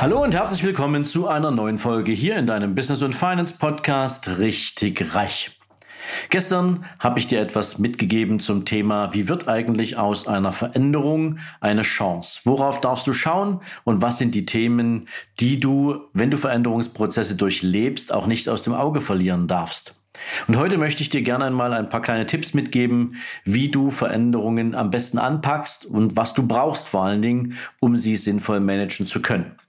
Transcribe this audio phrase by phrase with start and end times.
[0.00, 4.38] Hallo und herzlich willkommen zu einer neuen Folge hier in deinem Business und Finance Podcast
[4.38, 5.60] Richtig Reich.
[6.30, 11.82] Gestern habe ich dir etwas mitgegeben zum Thema, wie wird eigentlich aus einer Veränderung eine
[11.82, 12.40] Chance?
[12.44, 15.06] Worauf darfst du schauen und was sind die Themen,
[15.38, 20.00] die du, wenn du Veränderungsprozesse durchlebst, auch nicht aus dem Auge verlieren darfst?
[20.48, 24.74] Und heute möchte ich dir gerne einmal ein paar kleine Tipps mitgeben, wie du Veränderungen
[24.74, 29.20] am besten anpackst und was du brauchst vor allen Dingen, um sie sinnvoll managen zu
[29.20, 29.59] können.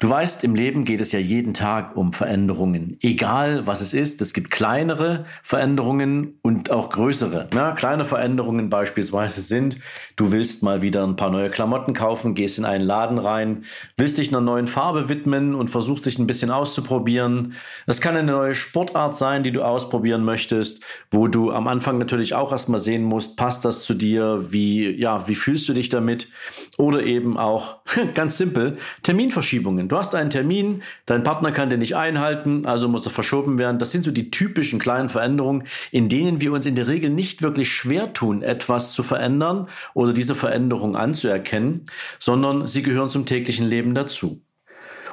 [0.00, 2.98] Du weißt, im Leben geht es ja jeden Tag um Veränderungen.
[3.00, 7.48] Egal was es ist, es gibt kleinere Veränderungen und auch größere.
[7.54, 9.78] Ja, kleine Veränderungen beispielsweise sind,
[10.16, 13.64] du willst mal wieder ein paar neue Klamotten kaufen, gehst in einen Laden rein,
[13.96, 17.54] willst dich einer neuen Farbe widmen und versuchst dich ein bisschen auszuprobieren.
[17.86, 22.34] Es kann eine neue Sportart sein, die du ausprobieren möchtest, wo du am Anfang natürlich
[22.34, 24.46] auch erstmal sehen musst, passt das zu dir?
[24.50, 26.28] Wie, ja, wie fühlst du dich damit?
[26.78, 27.76] Oder eben auch
[28.14, 29.83] ganz simpel Terminverschiebungen.
[29.88, 33.78] Du hast einen Termin, dein Partner kann den nicht einhalten, also muss er verschoben werden.
[33.78, 37.42] Das sind so die typischen kleinen Veränderungen, in denen wir uns in der Regel nicht
[37.42, 41.84] wirklich schwer tun, etwas zu verändern oder diese Veränderung anzuerkennen,
[42.18, 44.42] sondern sie gehören zum täglichen Leben dazu.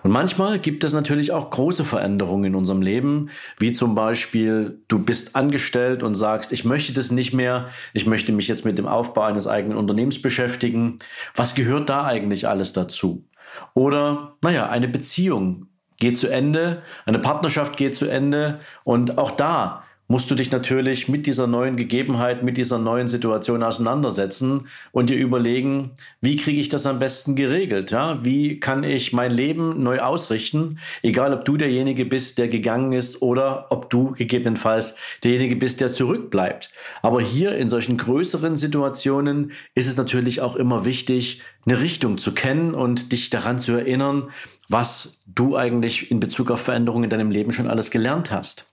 [0.04, 3.30] Und manchmal gibt es natürlich auch große Veränderungen in unserem Leben,
[3.60, 8.32] wie zum Beispiel, du bist angestellt und sagst, ich möchte das nicht mehr, ich möchte
[8.32, 10.98] mich jetzt mit dem Aufbau eines eigenen Unternehmens beschäftigen.
[11.36, 13.28] Was gehört da eigentlich alles dazu?
[13.74, 15.68] Oder, naja, eine Beziehung
[16.00, 21.08] geht zu Ende, eine Partnerschaft geht zu Ende und auch da musst du dich natürlich
[21.08, 26.68] mit dieser neuen Gegebenheit, mit dieser neuen Situation auseinandersetzen und dir überlegen, wie kriege ich
[26.68, 27.92] das am besten geregelt?
[27.92, 28.20] Ja?
[28.22, 30.80] Wie kann ich mein Leben neu ausrichten?
[31.02, 35.92] Egal, ob du derjenige bist, der gegangen ist oder ob du gegebenenfalls derjenige bist, der
[35.92, 36.72] zurückbleibt.
[37.02, 42.34] Aber hier in solchen größeren Situationen ist es natürlich auch immer wichtig, eine Richtung zu
[42.34, 44.30] kennen und dich daran zu erinnern,
[44.68, 48.71] was du eigentlich in Bezug auf Veränderungen in deinem Leben schon alles gelernt hast.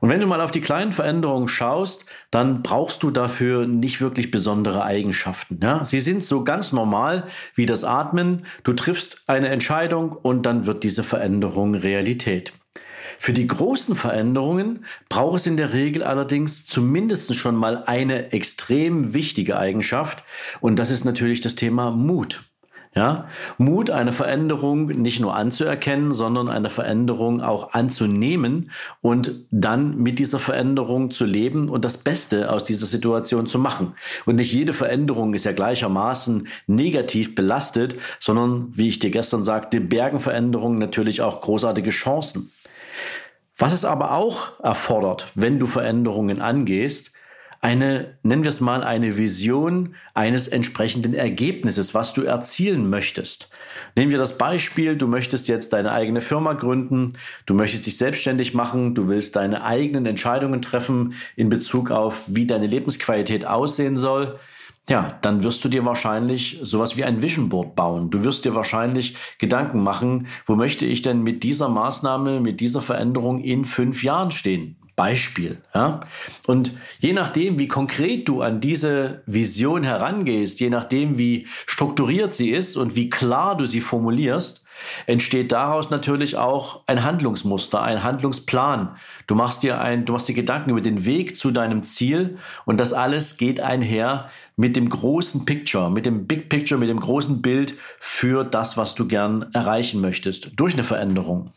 [0.00, 4.30] Und wenn du mal auf die kleinen Veränderungen schaust, dann brauchst du dafür nicht wirklich
[4.30, 5.60] besondere Eigenschaften.
[5.62, 5.84] Ja?
[5.84, 8.44] Sie sind so ganz normal wie das Atmen.
[8.64, 12.52] Du triffst eine Entscheidung und dann wird diese Veränderung Realität.
[13.18, 19.14] Für die großen Veränderungen braucht es in der Regel allerdings zumindest schon mal eine extrem
[19.14, 20.24] wichtige Eigenschaft
[20.60, 22.42] und das ist natürlich das Thema Mut.
[22.94, 23.28] Ja?
[23.58, 30.38] Mut, eine Veränderung nicht nur anzuerkennen, sondern eine Veränderung auch anzunehmen und dann mit dieser
[30.38, 33.94] Veränderung zu leben und das Beste aus dieser Situation zu machen.
[34.26, 39.80] Und nicht jede Veränderung ist ja gleichermaßen negativ belastet, sondern, wie ich dir gestern sagte,
[39.80, 42.52] bergen Veränderungen natürlich auch großartige Chancen.
[43.56, 47.13] Was es aber auch erfordert, wenn du Veränderungen angehst,
[47.64, 53.48] eine, nennen wir es mal, eine Vision eines entsprechenden Ergebnisses, was du erzielen möchtest.
[53.96, 57.12] Nehmen wir das Beispiel, du möchtest jetzt deine eigene Firma gründen,
[57.46, 62.46] du möchtest dich selbstständig machen, du willst deine eigenen Entscheidungen treffen in Bezug auf, wie
[62.46, 64.38] deine Lebensqualität aussehen soll.
[64.90, 68.10] Ja, dann wirst du dir wahrscheinlich sowas wie ein Vision Board bauen.
[68.10, 72.82] Du wirst dir wahrscheinlich Gedanken machen, wo möchte ich denn mit dieser Maßnahme, mit dieser
[72.82, 74.76] Veränderung in fünf Jahren stehen?
[74.96, 75.58] Beispiel.
[75.74, 76.00] Ja?
[76.46, 82.50] Und je nachdem, wie konkret du an diese Vision herangehst, je nachdem, wie strukturiert sie
[82.50, 84.64] ist und wie klar du sie formulierst,
[85.06, 88.96] entsteht daraus natürlich auch ein Handlungsmuster, ein Handlungsplan.
[89.26, 92.80] Du machst dir ein, du machst dir Gedanken über den Weg zu deinem Ziel und
[92.80, 97.42] das alles geht einher mit dem großen Picture, mit dem Big Picture, mit dem großen
[97.42, 101.52] Bild für das, was du gern erreichen möchtest durch eine Veränderung.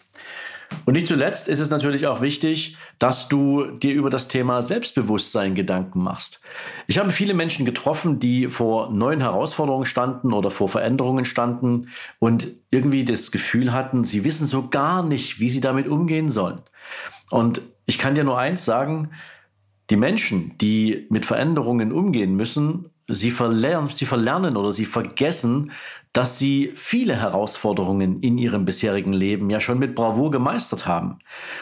[0.86, 5.56] Und nicht zuletzt ist es natürlich auch wichtig, dass du dir über das Thema Selbstbewusstsein
[5.56, 6.42] Gedanken machst.
[6.88, 12.48] Ich habe viele Menschen getroffen, die vor neuen Herausforderungen standen oder vor Veränderungen standen und
[12.72, 16.62] irgendwie das Gefühl hatten, sie wissen so gar nicht, wie sie damit umgehen sollen.
[17.32, 19.12] Und ich kann dir nur eins sagen,
[19.90, 25.72] die Menschen, die mit Veränderungen umgehen müssen, sie verlernen, sie verlernen oder sie vergessen,
[26.14, 31.20] dass sie viele Herausforderungen in ihrem bisherigen Leben ja schon mit Bravour gemeistert haben.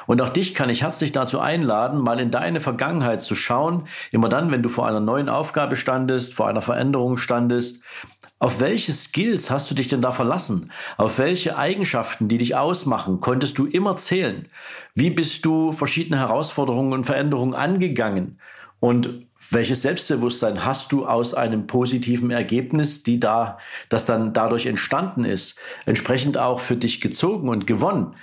[0.07, 4.29] Und auch dich kann ich herzlich dazu einladen, mal in deine Vergangenheit zu schauen, immer
[4.29, 7.83] dann, wenn du vor einer neuen Aufgabe standest, vor einer Veränderung standest,
[8.39, 10.71] auf welche Skills hast du dich denn da verlassen?
[10.97, 14.47] Auf welche Eigenschaften, die dich ausmachen, konntest du immer zählen?
[14.93, 18.39] Wie bist du verschiedene Herausforderungen und Veränderungen angegangen?
[18.79, 23.57] Und welches Selbstbewusstsein hast du aus einem positiven Ergebnis, die da,
[23.89, 28.15] das dann dadurch entstanden ist, entsprechend auch für dich gezogen und gewonnen?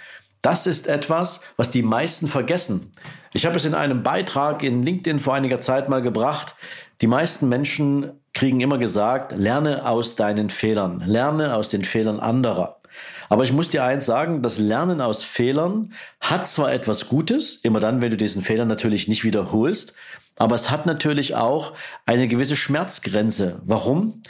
[0.42, 2.90] Das ist etwas, was die meisten vergessen.
[3.32, 6.56] Ich habe es in einem Beitrag in LinkedIn vor einiger Zeit mal gebracht.
[7.00, 12.80] Die meisten Menschen kriegen immer gesagt, lerne aus deinen Fehlern, lerne aus den Fehlern anderer.
[13.28, 17.80] Aber ich muss dir eins sagen, das Lernen aus Fehlern hat zwar etwas Gutes, immer
[17.80, 19.94] dann, wenn du diesen Fehler natürlich nicht wiederholst,
[20.36, 21.72] aber es hat natürlich auch
[22.06, 23.60] eine gewisse Schmerzgrenze.
[23.64, 24.22] Warum?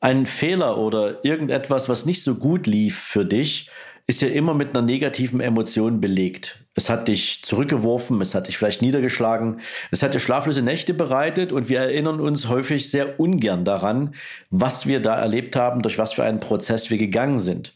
[0.00, 3.70] Ein Fehler oder irgendetwas, was nicht so gut lief für dich,
[4.06, 6.64] ist ja immer mit einer negativen Emotion belegt.
[6.74, 9.60] Es hat dich zurückgeworfen, es hat dich vielleicht niedergeschlagen,
[9.90, 14.14] es hat dir schlaflose Nächte bereitet und wir erinnern uns häufig sehr ungern daran,
[14.50, 17.74] was wir da erlebt haben, durch was für einen Prozess wir gegangen sind.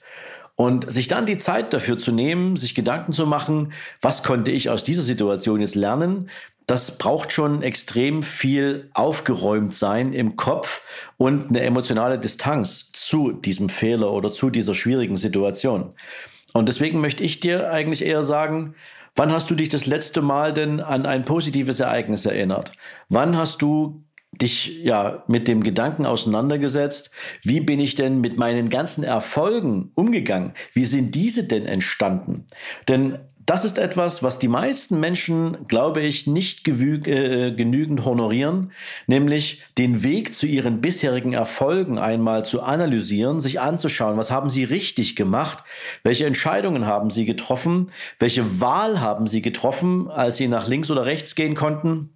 [0.57, 4.69] Und sich dann die Zeit dafür zu nehmen, sich Gedanken zu machen, was konnte ich
[4.69, 6.29] aus dieser Situation jetzt lernen,
[6.69, 10.83] das braucht schon extrem viel aufgeräumt sein im Kopf
[11.17, 15.95] und eine emotionale Distanz zu diesem Fehler oder zu dieser schwierigen Situation.
[16.53, 18.75] Und deswegen möchte ich dir eigentlich eher sagen,
[19.17, 22.73] wann hast du dich das letzte Mal denn an ein positives Ereignis erinnert?
[23.09, 27.13] Wann hast du dich ja mit dem Gedanken auseinandergesetzt,
[27.43, 30.53] wie bin ich denn mit meinen ganzen Erfolgen umgegangen?
[30.75, 32.45] Wie sind diese denn entstanden?
[32.89, 38.73] Denn das ist etwas, was die meisten Menschen, glaube ich, nicht äh, genügend honorieren,
[39.07, 44.65] nämlich den Weg zu ihren bisherigen Erfolgen einmal zu analysieren, sich anzuschauen, was haben sie
[44.65, 45.65] richtig gemacht,
[46.03, 51.07] welche Entscheidungen haben sie getroffen, welche Wahl haben sie getroffen, als sie nach links oder
[51.07, 52.11] rechts gehen konnten.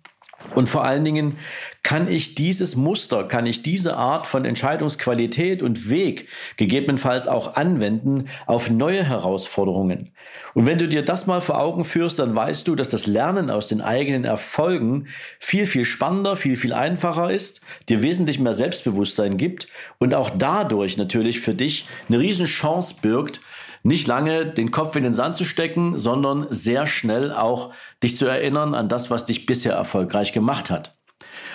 [0.54, 1.38] Und vor allen Dingen
[1.82, 8.26] kann ich dieses Muster, kann ich diese Art von Entscheidungsqualität und Weg gegebenenfalls auch anwenden
[8.46, 10.10] auf neue Herausforderungen.
[10.54, 13.50] Und wenn du dir das mal vor Augen führst, dann weißt du, dass das Lernen
[13.50, 15.08] aus den eigenen Erfolgen
[15.40, 19.66] viel, viel spannender, viel, viel einfacher ist, dir wesentlich mehr Selbstbewusstsein gibt
[19.98, 23.40] und auch dadurch natürlich für dich eine Riesenchance birgt,
[23.82, 28.26] nicht lange den Kopf in den Sand zu stecken, sondern sehr schnell auch dich zu
[28.26, 30.94] erinnern an das, was dich bisher erfolgreich gemacht hat.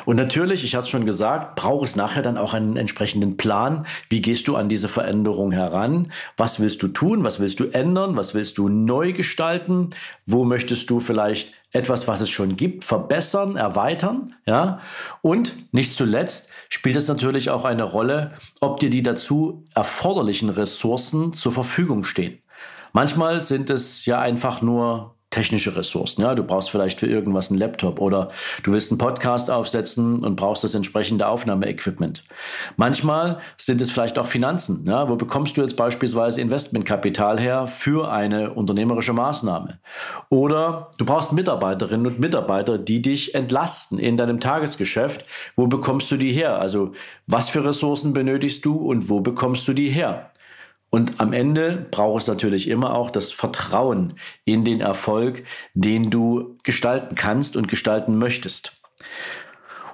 [0.08, 3.86] Und natürlich, ich hatte es schon gesagt, braucht es nachher dann auch einen entsprechenden Plan.
[4.08, 6.14] Wie gehst du an diese Veränderung heran?
[6.38, 7.26] Was willst du tun?
[7.26, 8.16] Was willst du ändern?
[8.16, 9.90] Was willst du neu gestalten?
[10.26, 14.34] Wo möchtest du vielleicht etwas, was es schon gibt, verbessern, erweitern?
[14.46, 14.80] Ja?
[15.22, 18.32] Und nicht zuletzt spielt es natürlich auch eine Rolle,
[18.62, 22.40] ob dir die dazu erforderlichen Ressourcen zur Verfügung stehen.
[22.94, 26.22] Manchmal sind es ja einfach nur technische Ressourcen.
[26.22, 28.30] Ja, du brauchst vielleicht für irgendwas einen Laptop oder
[28.64, 32.24] du willst einen Podcast aufsetzen und brauchst das entsprechende Aufnahmeequipment.
[32.78, 34.86] Manchmal sind es vielleicht auch Finanzen.
[34.88, 39.80] Ja, wo bekommst du jetzt beispielsweise Investmentkapital her für eine unternehmerische Maßnahme?
[40.30, 45.26] Oder du brauchst Mitarbeiterinnen und Mitarbeiter, die dich entlasten in deinem Tagesgeschäft.
[45.58, 46.60] Wo bekommst du die her?
[46.60, 46.94] Also
[47.26, 50.32] was für Ressourcen benötigst du und wo bekommst du die her?
[50.98, 54.14] Und am Ende braucht es natürlich immer auch das Vertrauen
[54.46, 55.44] in den Erfolg,
[55.76, 58.82] den du gestalten kannst und gestalten möchtest.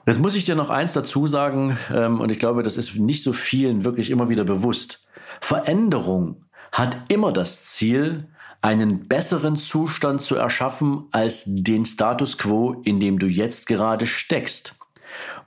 [0.07, 3.21] Jetzt muss ich dir noch eins dazu sagen, ähm, und ich glaube, das ist nicht
[3.21, 5.05] so vielen wirklich immer wieder bewusst.
[5.41, 8.29] Veränderung hat immer das Ziel,
[8.61, 14.75] einen besseren Zustand zu erschaffen als den Status quo, in dem du jetzt gerade steckst.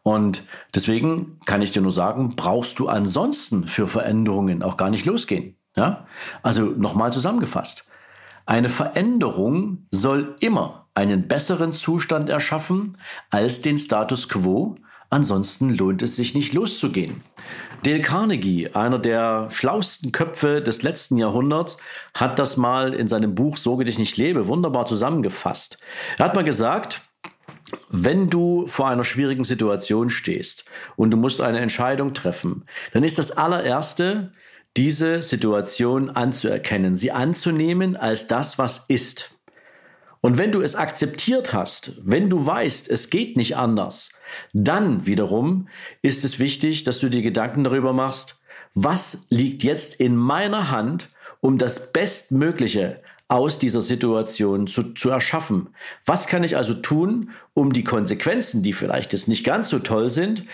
[0.02, 0.44] Und
[0.74, 5.56] deswegen kann ich dir nur sagen, brauchst du ansonsten für Veränderungen auch gar nicht losgehen.
[5.76, 6.06] Ja?
[6.42, 7.90] Also nochmal zusammengefasst.
[8.46, 12.96] Eine Veränderung soll immer einen besseren Zustand erschaffen
[13.30, 14.76] als den Status quo.
[15.10, 17.22] Ansonsten lohnt es sich nicht loszugehen.
[17.84, 21.76] Dale Carnegie, einer der schlausten Köpfe des letzten Jahrhunderts,
[22.14, 25.78] hat das mal in seinem Buch Sorge dich nicht lebe wunderbar zusammengefasst.
[26.18, 27.02] Er hat mal gesagt,
[27.90, 33.18] wenn du vor einer schwierigen Situation stehst und du musst eine Entscheidung treffen, dann ist
[33.18, 34.30] das allererste,
[34.76, 39.30] diese Situation anzuerkennen, sie anzunehmen als das, was ist.
[40.20, 44.10] Und wenn du es akzeptiert hast, wenn du weißt, es geht nicht anders,
[44.52, 45.68] dann wiederum
[46.02, 48.42] ist es wichtig, dass du dir Gedanken darüber machst,
[48.74, 55.68] was liegt jetzt in meiner Hand, um das Bestmögliche aus dieser Situation zu, zu erschaffen.
[56.04, 60.10] Was kann ich also tun, um die Konsequenzen, die vielleicht jetzt nicht ganz so toll
[60.10, 60.44] sind,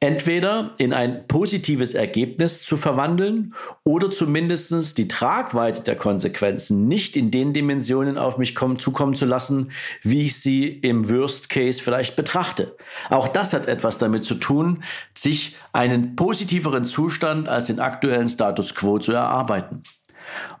[0.00, 7.30] entweder in ein positives Ergebnis zu verwandeln oder zumindest die Tragweite der Konsequenzen nicht in
[7.30, 9.70] den Dimensionen auf mich kommen, zukommen zu lassen,
[10.02, 12.76] wie ich sie im Worst Case vielleicht betrachte.
[13.08, 14.82] Auch das hat etwas damit zu tun,
[15.14, 19.82] sich einen positiveren Zustand als den aktuellen Status quo zu erarbeiten.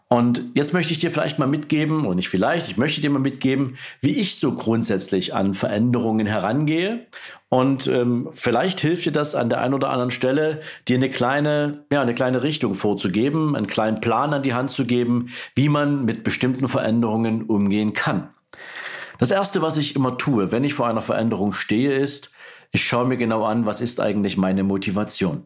[0.08, 3.18] Und jetzt möchte ich dir vielleicht mal mitgeben, und nicht vielleicht, ich möchte dir mal
[3.18, 7.06] mitgeben, wie ich so grundsätzlich an Veränderungen herangehe.
[7.48, 11.84] Und ähm, vielleicht hilft dir das an der einen oder anderen Stelle, dir eine kleine,
[11.90, 16.04] ja, eine kleine Richtung vorzugeben, einen kleinen Plan an die Hand zu geben, wie man
[16.04, 18.28] mit bestimmten Veränderungen umgehen kann.
[19.18, 22.30] Das erste, was ich immer tue, wenn ich vor einer Veränderung stehe, ist,
[22.72, 25.44] ich schaue mir genau an, was ist eigentlich meine Motivation.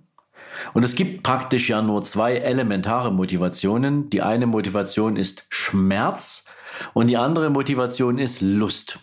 [0.72, 4.10] Und es gibt praktisch ja nur zwei elementare Motivationen.
[4.10, 6.44] Die eine Motivation ist Schmerz
[6.92, 8.98] und die andere Motivation ist Lust.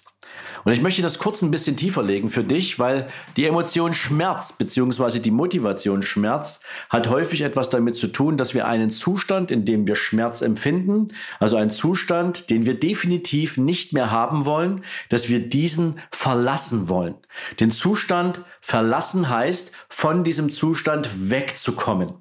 [0.68, 3.08] Und ich möchte das kurz ein bisschen tiefer legen für dich, weil
[3.38, 5.20] die Emotion Schmerz bzw.
[5.20, 6.60] die Motivation Schmerz
[6.90, 11.06] hat häufig etwas damit zu tun, dass wir einen Zustand, in dem wir Schmerz empfinden,
[11.40, 17.16] also einen Zustand, den wir definitiv nicht mehr haben wollen, dass wir diesen verlassen wollen.
[17.62, 22.16] Den Zustand verlassen heißt, von diesem Zustand wegzukommen.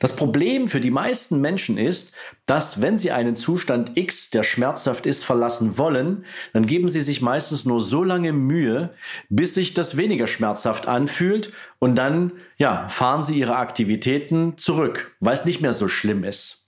[0.00, 2.12] Das Problem für die meisten Menschen ist,
[2.46, 7.20] dass wenn sie einen Zustand X, der schmerzhaft ist, verlassen wollen, dann geben sie sich
[7.20, 8.90] meistens nur so lange Mühe,
[9.28, 15.34] bis sich das weniger schmerzhaft anfühlt und dann, ja, fahren sie ihre Aktivitäten zurück, weil
[15.34, 16.61] es nicht mehr so schlimm ist.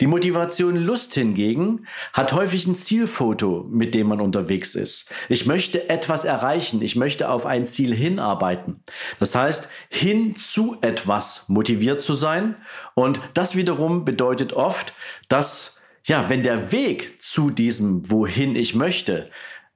[0.00, 5.10] Die Motivation Lust hingegen hat häufig ein Zielfoto, mit dem man unterwegs ist.
[5.28, 8.82] Ich möchte etwas erreichen, ich möchte auf ein Ziel hinarbeiten.
[9.18, 12.56] Das heißt, hin zu etwas motiviert zu sein.
[12.94, 14.94] Und das wiederum bedeutet oft,
[15.28, 19.30] dass, ja, wenn der Weg zu diesem, wohin ich möchte,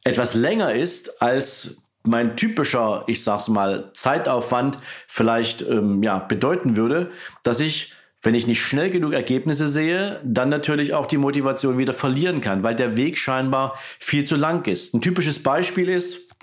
[0.04, 7.10] etwas länger ist als mein typischer, ich sag's mal, Zeitaufwand vielleicht ähm, ja, bedeuten würde,
[7.42, 7.92] dass ich
[8.26, 12.64] wenn ich nicht schnell genug Ergebnisse sehe, dann natürlich auch die Motivation wieder verlieren kann,
[12.64, 14.94] weil der Weg scheinbar viel zu lang ist.
[14.94, 16.34] Ein typisches Beispiel ist,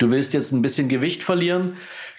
[0.00, 1.76] du willst jetzt ein bisschen Gewicht verlieren,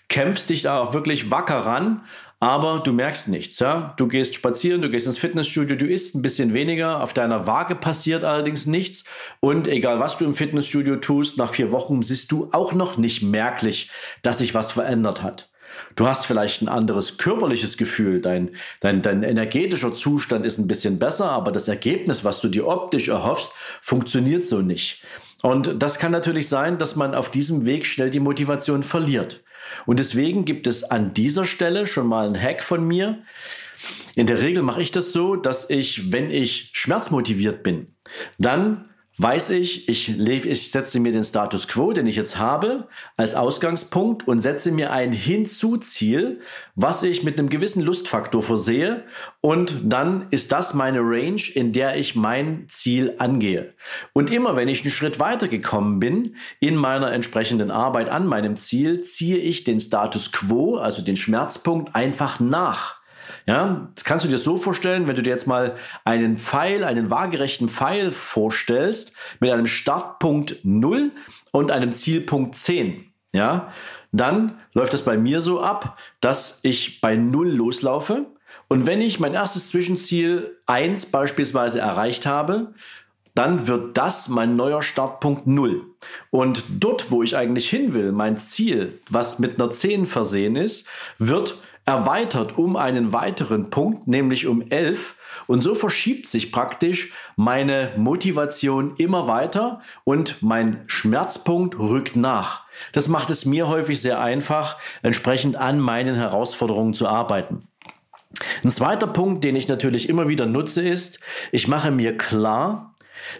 [0.07, 2.05] kämpfst dich da auch wirklich wacker ran,
[2.39, 3.59] aber du merkst nichts.
[3.59, 3.95] Ja?
[3.97, 7.75] Du gehst spazieren, du gehst ins Fitnessstudio, du isst ein bisschen weniger, auf deiner Waage
[7.75, 9.03] passiert allerdings nichts
[9.41, 13.23] und egal was du im Fitnessstudio tust, nach vier Wochen siehst du auch noch nicht
[13.23, 13.91] merklich,
[14.21, 15.50] dass sich was verändert hat.
[15.95, 20.99] Du hast vielleicht ein anderes körperliches Gefühl, dein, dein, dein energetischer Zustand ist ein bisschen
[20.99, 25.03] besser, aber das Ergebnis, was du dir optisch erhoffst, funktioniert so nicht.
[25.41, 29.43] Und das kann natürlich sein, dass man auf diesem Weg schnell die Motivation verliert.
[29.85, 33.19] Und deswegen gibt es an dieser Stelle schon mal einen Hack von mir.
[34.15, 37.87] In der Regel mache ich das so, dass ich, wenn ich schmerzmotiviert bin,
[38.37, 38.87] dann
[39.21, 42.87] weiß ich, ich, ich setze mir den Status quo, den ich jetzt habe,
[43.17, 46.39] als Ausgangspunkt und setze mir ein Hinzuziel,
[46.75, 49.03] was ich mit einem gewissen Lustfaktor versehe.
[49.39, 53.75] Und dann ist das meine Range, in der ich mein Ziel angehe.
[54.13, 58.55] Und immer wenn ich einen Schritt weiter gekommen bin in meiner entsprechenden Arbeit an meinem
[58.55, 63.00] Ziel, ziehe ich den Status quo, also den Schmerzpunkt, einfach nach.
[63.47, 67.69] Ja, kannst du dir so vorstellen, wenn du dir jetzt mal einen Pfeil, einen waagerechten
[67.69, 71.11] Pfeil vorstellst mit einem Startpunkt 0
[71.51, 73.05] und einem Zielpunkt 10.
[73.33, 73.71] Ja,
[74.11, 78.25] dann läuft das bei mir so ab, dass ich bei 0 loslaufe
[78.67, 82.73] und wenn ich mein erstes Zwischenziel 1 beispielsweise erreicht habe,
[83.35, 85.85] dann wird das mein neuer Startpunkt 0.
[86.29, 90.87] Und dort, wo ich eigentlich hin will, mein Ziel, was mit einer 10 versehen ist,
[91.17, 95.15] wird erweitert um einen weiteren Punkt, nämlich um 11.
[95.47, 102.65] Und so verschiebt sich praktisch meine Motivation immer weiter und mein Schmerzpunkt rückt nach.
[102.91, 107.67] Das macht es mir häufig sehr einfach, entsprechend an meinen Herausforderungen zu arbeiten.
[108.63, 111.19] Ein zweiter Punkt, den ich natürlich immer wieder nutze, ist,
[111.51, 112.90] ich mache mir klar,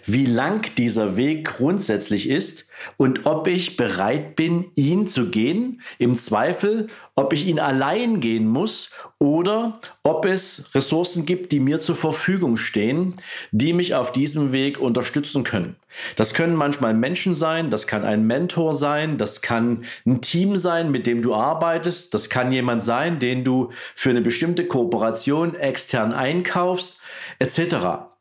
[0.04, 5.80] wie lang dieser Weg grundsätzlich ist und ob ich bereit bin, ihn zu gehen.
[5.98, 11.80] Im Zweifel, ob ich ihn allein gehen muss oder ob es Ressourcen gibt, die mir
[11.80, 13.14] zur Verfügung stehen,
[13.50, 15.76] die mich auf diesem Weg unterstützen können.
[16.16, 20.90] Das können manchmal Menschen sein, das kann ein Mentor sein, das kann ein Team sein,
[20.90, 26.12] mit dem du arbeitest, das kann jemand sein, den du für eine bestimmte Kooperation extern
[26.12, 26.98] einkaufst,
[27.38, 28.11] etc.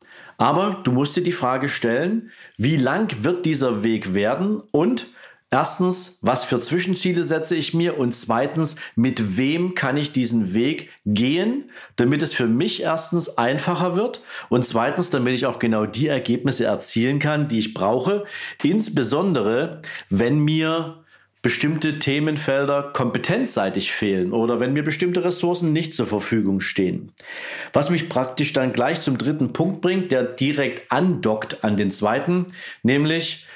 [0.41, 5.05] Aber du musst dir die Frage stellen, wie lang wird dieser Weg werden und
[5.53, 8.00] Erstens, was für Zwischenziele setze ich mir?
[8.00, 13.98] Und zweitens, mit wem kann ich diesen Weg gehen, damit es für mich erstens einfacher
[13.98, 18.24] wird und zweitens, damit ich auch genau die Ergebnisse erzielen kann, die ich brauche.
[18.63, 21.03] Insbesondere, wenn mir
[21.41, 27.12] bestimmte Themenfelder kompetenzseitig fehlen oder wenn mir bestimmte Ressourcen nicht zur Verfügung stehen.
[27.74, 32.45] Was mich praktisch dann gleich zum dritten Punkt bringt, der direkt andockt an den zweiten,
[32.83, 33.48] nämlich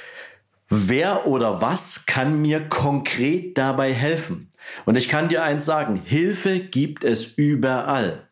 [0.67, 4.49] Wer oder was kann mir konkret dabei helfen?
[4.85, 8.27] Und ich kann dir eins sagen, Hilfe gibt es überall.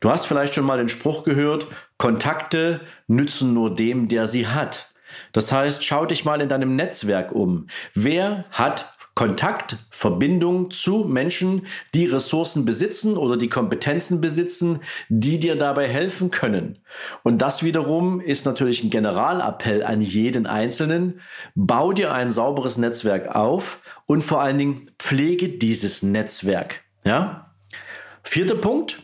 [0.00, 4.93] Du hast vielleicht schon mal den Spruch gehört, Kontakte nützen nur dem, der sie hat.
[5.32, 7.66] Das heißt, schau dich mal in deinem Netzwerk um.
[7.94, 15.56] Wer hat Kontakt, Verbindung zu Menschen, die Ressourcen besitzen oder die Kompetenzen besitzen, die dir
[15.56, 16.80] dabei helfen können.
[17.22, 21.20] Und das wiederum ist natürlich ein Generalappell an jeden Einzelnen.
[21.54, 26.82] Bau dir ein sauberes Netzwerk auf und vor allen Dingen pflege dieses Netzwerk.
[27.04, 27.54] Ja?
[28.24, 29.00] Vierter Punkt.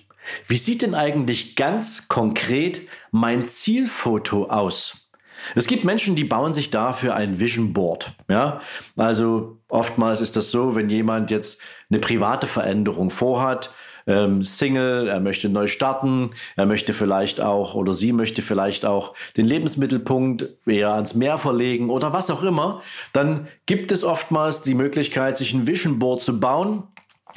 [0.48, 2.80] Wie sieht denn eigentlich ganz konkret
[3.12, 5.09] mein Zielfoto aus?
[5.54, 8.12] Es gibt Menschen, die bauen sich dafür ein Vision Board.
[8.28, 8.60] Ja,
[8.96, 13.70] also oftmals ist das so, wenn jemand jetzt eine private Veränderung vorhat,
[14.06, 19.14] ähm, Single, er möchte neu starten, er möchte vielleicht auch oder sie möchte vielleicht auch
[19.36, 22.82] den Lebensmittelpunkt eher ans Meer verlegen oder was auch immer,
[23.12, 26.84] dann gibt es oftmals die Möglichkeit, sich ein Vision Board zu bauen,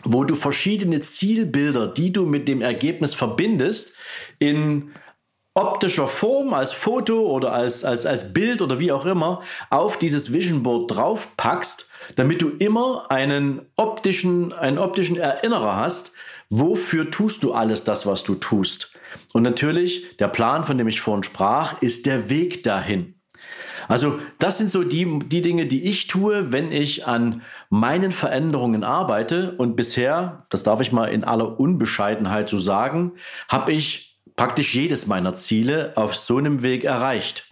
[0.03, 3.93] wo du verschiedene Zielbilder, die du mit dem Ergebnis verbindest,
[4.39, 4.91] in
[5.55, 10.33] optischer Form, als Foto oder als, als, als Bild oder wie auch immer, auf dieses
[10.33, 16.11] Vision Board draufpackst, damit du immer einen optischen, einen optischen Erinnerer hast,
[16.49, 18.91] wofür tust du alles das, was du tust.
[19.33, 23.15] Und natürlich, der Plan, von dem ich vorhin sprach, ist der Weg dahin.
[23.87, 28.83] Also das sind so die, die Dinge, die ich tue, wenn ich an meinen Veränderungen
[28.83, 29.55] arbeite.
[29.57, 33.13] Und bisher, das darf ich mal in aller Unbescheidenheit so sagen,
[33.49, 37.51] habe ich praktisch jedes meiner Ziele auf so einem Weg erreicht.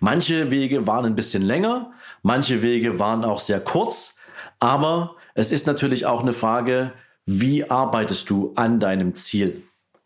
[0.00, 4.16] Manche Wege waren ein bisschen länger, manche Wege waren auch sehr kurz,
[4.58, 6.92] aber es ist natürlich auch eine Frage,
[7.26, 9.62] wie arbeitest du an deinem Ziel?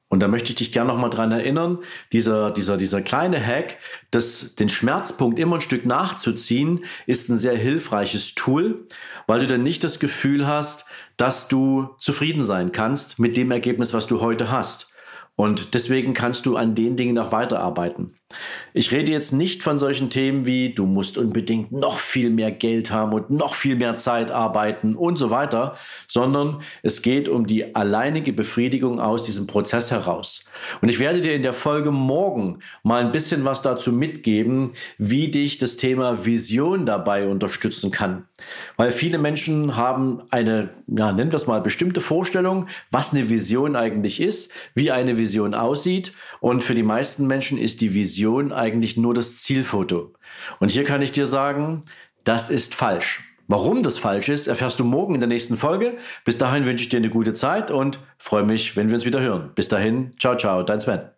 [0.08, 1.78] Und da möchte ich dich gerne nochmal dran erinnern,
[2.12, 3.78] dieser, dieser, dieser kleine Hack,
[4.12, 8.86] das, den Schmerzpunkt immer ein Stück nachzuziehen, ist ein sehr hilfreiches Tool,
[9.26, 10.84] weil du dann nicht das Gefühl hast,
[11.16, 14.93] dass du zufrieden sein kannst mit dem Ergebnis, was du heute hast.
[15.36, 18.16] Und deswegen kannst du an den Dingen auch weiterarbeiten.
[18.72, 22.90] Ich rede jetzt nicht von solchen Themen wie, du musst unbedingt noch viel mehr Geld
[22.90, 25.76] haben und noch viel mehr Zeit arbeiten und so weiter,
[26.08, 30.44] sondern es geht um die alleinige Befriedigung aus diesem Prozess heraus.
[30.80, 35.28] Und ich werde dir in der Folge morgen mal ein bisschen was dazu mitgeben, wie
[35.28, 38.24] dich das Thema Vision dabei unterstützen kann.
[38.76, 43.76] Weil viele Menschen haben eine, ja, nennen wir es mal, bestimmte Vorstellung, was eine Vision
[43.76, 46.12] eigentlich ist, wie eine Vision aussieht.
[46.40, 50.14] Und für die meisten Menschen ist die Vision Vision eigentlich nur das Zielfoto.
[50.58, 51.82] Und hier kann ich dir sagen,
[52.24, 53.22] das ist falsch.
[53.48, 55.98] Warum das falsch ist, erfährst du morgen in der nächsten Folge.
[56.24, 59.20] Bis dahin wünsche ich dir eine gute Zeit und freue mich, wenn wir uns wieder
[59.20, 59.50] hören.
[59.54, 61.13] Bis dahin, ciao, ciao, dein Sven.